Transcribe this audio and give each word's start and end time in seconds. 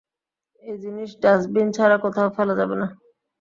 এই 0.63 0.75
জিনিস 0.83 1.09
ডাস্টবিন 1.23 1.67
ছাড়া 1.77 1.97
কোথাও 2.05 2.27
ফেলা 2.35 2.53
যাবে 2.59 2.75
না। 2.81 2.87